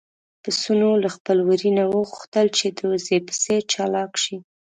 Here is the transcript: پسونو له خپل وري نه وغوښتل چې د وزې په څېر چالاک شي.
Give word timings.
پسونو 0.43 0.89
له 1.03 1.09
خپل 1.15 1.37
وري 1.47 1.69
نه 1.77 1.83
وغوښتل 1.93 2.47
چې 2.57 2.67
د 2.77 2.79
وزې 2.91 3.17
په 3.27 3.33
څېر 3.43 3.61
چالاک 3.73 4.11
شي. 4.23 4.37